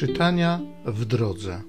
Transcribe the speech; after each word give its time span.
Czytania 0.00 0.60
w 0.86 1.04
drodze. 1.04 1.62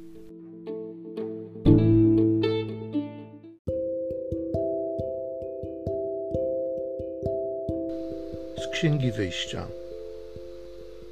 Z 8.57 8.67
Księgi 8.73 9.11
Wyjścia. 9.11 9.67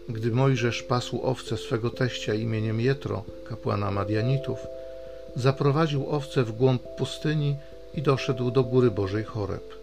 Gdy 0.09 0.31
Mojżesz 0.31 0.83
pasł 0.83 1.21
owce 1.23 1.57
swego 1.57 1.89
teścia 1.89 2.33
imieniem 2.33 2.81
Jetro, 2.81 3.23
kapłana 3.49 3.91
Madianitów, 3.91 4.59
zaprowadził 5.35 6.09
owce 6.09 6.43
w 6.43 6.51
głąb 6.51 6.81
pustyni 6.97 7.55
i 7.93 8.01
doszedł 8.01 8.51
do 8.51 8.63
góry 8.63 8.91
Bożej 8.91 9.23
Choreb. 9.23 9.73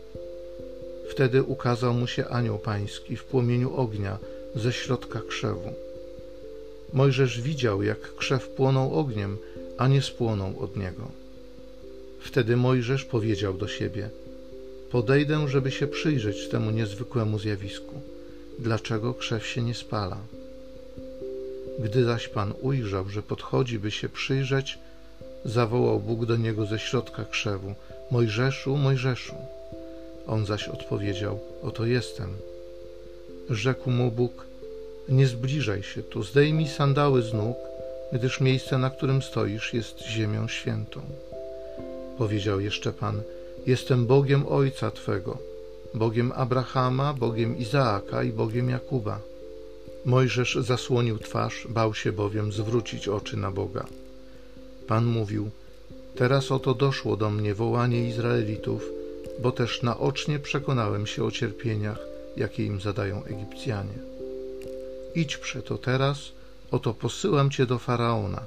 Wtedy 1.11 1.43
ukazał 1.43 1.95
mu 1.95 2.07
się 2.07 2.29
anioł 2.29 2.59
pański 2.59 3.17
w 3.17 3.25
płomieniu 3.25 3.77
ognia 3.77 4.19
ze 4.55 4.73
środka 4.73 5.21
krzewu. 5.29 5.86
Mojżesz 6.97 7.41
widział, 7.41 7.83
jak 7.83 8.15
krzew 8.15 8.49
płonął 8.49 8.95
ogniem, 8.95 9.37
a 9.79 9.89
nie 9.89 10.03
spłonął 10.03 10.61
od 10.61 10.77
niego. 10.77 11.09
Wtedy 12.21 12.57
Mojżesz 12.57 13.05
powiedział 13.05 13.55
do 13.55 13.69
siebie: 13.69 14.11
Podejdę, 14.91 15.49
żeby 15.49 15.71
się 15.71 15.87
przyjrzeć 15.87 16.49
temu 16.49 16.71
niezwykłemu 16.71 17.39
zjawisku. 17.39 17.95
Dlaczego 18.59 19.15
krzew 19.15 19.47
się 19.47 19.63
nie 19.63 19.75
spala? 19.75 20.19
Gdy 21.79 22.05
zaś 22.05 22.29
Pan 22.29 22.53
ujrzał, 22.61 23.09
że 23.09 23.23
podchodzi, 23.23 23.79
by 23.79 23.91
się 23.91 24.09
przyjrzeć, 24.09 24.79
zawołał 25.45 26.01
Bóg 26.01 26.27
do 26.27 26.37
niego 26.37 26.67
ze 26.67 26.79
środka 26.79 27.25
krzewu: 27.25 27.75
Mojżeszu, 28.11 28.77
Mojżeszu. 28.77 29.35
On 30.27 30.47
zaś 30.47 30.69
odpowiedział: 30.69 31.41
Oto 31.63 31.87
jestem. 31.87 32.31
Rzekł 33.51 33.91
mu 33.91 34.11
Bóg: 34.11 34.47
Nie 35.09 35.27
zbliżaj 35.27 35.83
się 35.83 36.03
tu, 36.03 36.23
zdejmij 36.23 36.69
sandały 36.69 37.23
z 37.23 37.33
nóg, 37.35 37.57
gdyż 38.13 38.41
miejsce, 38.41 38.79
na 38.79 38.91
którym 38.91 39.23
stoisz, 39.23 39.75
jest 39.75 40.01
ziemią 40.01 40.49
świętą. 40.49 41.01
Powiedział 42.19 42.61
jeszcze 42.61 42.93
Pan: 42.93 43.23
Jestem 43.67 44.07
Bogiem 44.07 44.47
Ojca 44.49 44.91
Twego, 44.91 45.39
Bogiem 45.95 46.33
Abrahama, 46.35 47.15
Bogiem 47.15 47.59
Izaaka 47.59 48.23
i 48.23 48.33
Bogiem 48.33 48.71
Jakuba. 48.71 49.21
Mojżesz 50.05 50.59
zasłonił 50.61 51.19
twarz, 51.19 51.67
bał 51.71 51.95
się 51.95 52.13
bowiem 52.13 52.53
zwrócić 52.53 53.09
oczy 53.09 53.37
na 53.37 53.51
Boga. 53.51 53.87
Pan 54.87 55.05
mówił: 55.05 55.51
Teraz 56.17 56.53
oto 56.53 56.75
doszło 56.75 57.17
do 57.17 57.31
mnie 57.31 57.55
wołanie 57.55 58.09
Izraelitów, 58.09 58.91
bo 59.43 59.53
też 59.53 59.83
naocznie 59.83 60.39
przekonałem 60.39 61.07
się 61.07 61.25
o 61.25 61.31
cierpieniach, 61.31 61.99
jakie 62.37 62.65
im 62.65 62.81
zadają 62.81 63.25
Egipcjanie. 63.25 64.16
Idź 65.17 65.37
przeto 65.37 65.79
teraz, 65.79 66.19
oto 66.71 66.95
posyłam 66.95 67.51
cię 67.51 67.67
do 67.67 67.79
faraona 67.79 68.43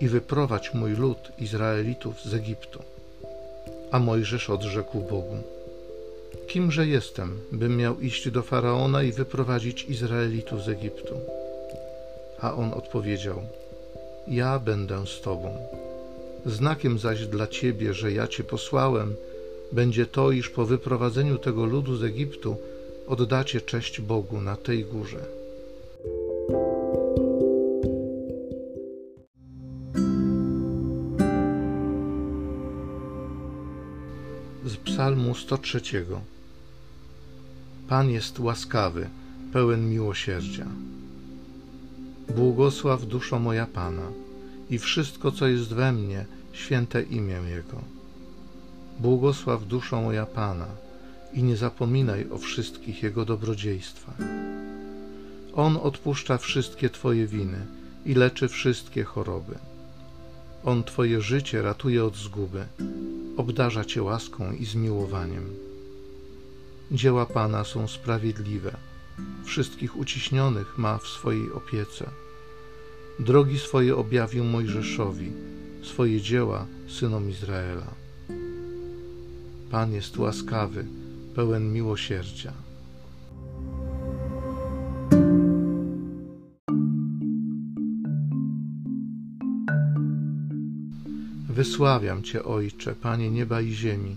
i 0.00 0.08
wyprowadź 0.08 0.74
mój 0.74 0.90
lud 0.90 1.18
Izraelitów 1.38 2.14
z 2.24 2.34
Egiptu. 2.34 2.82
A 3.90 3.98
Mojżesz 3.98 4.50
odrzekł 4.50 5.00
Bogu: 5.00 5.36
Kimże 6.46 6.86
jestem, 6.86 7.40
bym 7.52 7.76
miał 7.76 8.00
iść 8.00 8.30
do 8.30 8.42
faraona 8.42 9.02
i 9.02 9.12
wyprowadzić 9.12 9.84
Izraelitów 9.84 10.62
z 10.62 10.68
Egiptu? 10.68 11.14
A 12.40 12.54
on 12.54 12.72
odpowiedział: 12.72 13.42
Ja 14.28 14.58
będę 14.58 15.06
z 15.06 15.20
tobą. 15.20 15.56
Znakiem 16.46 16.98
zaś 16.98 17.26
dla 17.26 17.46
ciebie, 17.46 17.94
że 17.94 18.12
ja 18.12 18.28
cię 18.28 18.44
posłałem, 18.44 19.14
będzie 19.72 20.06
to, 20.06 20.30
iż 20.30 20.50
po 20.50 20.64
wyprowadzeniu 20.64 21.38
tego 21.38 21.64
ludu 21.64 21.96
z 21.96 22.04
Egiptu 22.04 22.56
oddacie 23.06 23.60
cześć 23.60 24.00
Bogu 24.00 24.40
na 24.40 24.56
tej 24.56 24.84
górze. 24.84 25.41
Z 34.72 34.76
Psalmu 34.76 35.34
103. 35.34 35.80
Pan 37.88 38.10
jest 38.10 38.40
łaskawy, 38.40 39.08
pełen 39.52 39.90
miłosierdzia. 39.90 40.66
Błogosław 42.36 43.06
duszo 43.06 43.38
moja 43.38 43.66
Pana 43.66 44.08
i 44.70 44.78
wszystko, 44.78 45.32
co 45.32 45.46
jest 45.46 45.74
we 45.74 45.92
mnie, 45.92 46.26
święte 46.52 47.02
imię 47.02 47.40
Jego. 47.48 47.80
Błogosław 49.00 49.66
duszo 49.66 50.02
moja 50.02 50.26
Pana 50.26 50.68
i 51.32 51.42
nie 51.42 51.56
zapominaj 51.56 52.30
o 52.30 52.38
wszystkich 52.38 53.02
Jego 53.02 53.24
dobrodziejstwach. 53.24 54.18
On 55.54 55.76
odpuszcza 55.76 56.38
wszystkie 56.38 56.90
Twoje 56.90 57.26
winy 57.26 57.66
i 58.06 58.14
leczy 58.14 58.48
wszystkie 58.48 59.04
choroby. 59.04 59.54
On 60.64 60.84
Twoje 60.84 61.20
życie 61.20 61.62
ratuje 61.62 62.04
od 62.04 62.16
zguby, 62.16 62.64
obdarza 63.36 63.84
Cię 63.84 64.02
łaską 64.02 64.52
i 64.52 64.64
zmiłowaniem. 64.64 65.44
Dzieła 66.90 67.26
Pana 67.26 67.64
są 67.64 67.88
sprawiedliwe, 67.88 68.76
wszystkich 69.44 69.96
uciśnionych 69.96 70.78
ma 70.78 70.98
w 70.98 71.06
swojej 71.08 71.52
opiece. 71.52 72.10
Drogi 73.18 73.58
swoje 73.58 73.96
objawił 73.96 74.44
Mojżeszowi, 74.44 75.32
swoje 75.82 76.20
dzieła 76.20 76.66
synom 76.88 77.30
Izraela. 77.30 77.94
Pan 79.70 79.92
jest 79.92 80.18
łaskawy, 80.18 80.86
pełen 81.34 81.72
miłosierdzia. 81.72 82.52
Wysławiam 91.52 92.22
Cię, 92.22 92.44
Ojcze, 92.44 92.94
Panie 92.94 93.30
nieba 93.30 93.60
i 93.60 93.72
ziemi, 93.72 94.16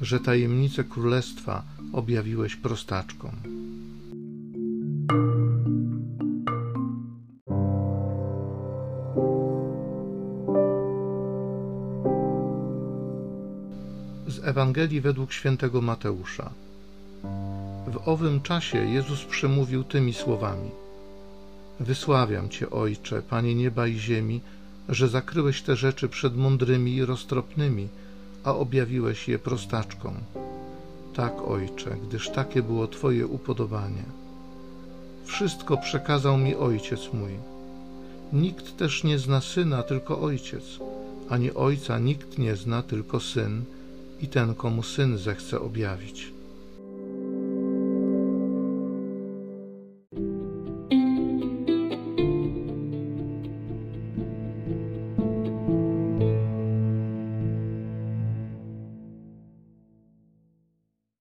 że 0.00 0.20
tajemnice 0.20 0.84
królestwa 0.84 1.62
objawiłeś 1.92 2.56
prostaczkom. 2.56 3.30
Z 14.26 14.44
Ewangelii 14.44 15.00
według 15.00 15.32
świętego 15.32 15.80
Mateusza. 15.80 16.50
W 17.86 18.08
owym 18.08 18.40
czasie 18.40 18.78
Jezus 18.78 19.24
przemówił 19.24 19.84
tymi 19.84 20.14
słowami: 20.14 20.70
Wysławiam 21.80 22.48
Cię, 22.48 22.70
Ojcze, 22.70 23.22
Panie 23.22 23.54
nieba 23.54 23.86
i 23.86 23.98
ziemi, 23.98 24.40
że 24.88 25.08
zakryłeś 25.08 25.62
te 25.62 25.76
rzeczy 25.76 26.08
przed 26.08 26.36
mądrymi 26.36 26.94
i 26.94 27.04
roztropnymi, 27.04 27.88
a 28.44 28.54
objawiłeś 28.54 29.28
je 29.28 29.38
prostaczkom. 29.38 30.14
Tak, 31.14 31.32
Ojcze, 31.48 31.96
gdyż 32.08 32.30
takie 32.30 32.62
było 32.62 32.86
Twoje 32.86 33.26
upodobanie. 33.26 34.04
Wszystko 35.24 35.76
przekazał 35.76 36.38
mi 36.38 36.54
Ojciec 36.54 37.12
mój. 37.12 37.32
Nikt 38.32 38.76
też 38.76 39.04
nie 39.04 39.18
zna 39.18 39.40
Syna, 39.40 39.82
tylko 39.82 40.20
Ojciec, 40.20 40.64
ani 41.28 41.54
Ojca 41.54 41.98
nikt 41.98 42.38
nie 42.38 42.56
zna, 42.56 42.82
tylko 42.82 43.20
Syn 43.20 43.64
i 44.20 44.28
ten, 44.28 44.54
komu 44.54 44.82
Syn 44.82 45.18
zechce 45.18 45.60
objawić. 45.60 46.33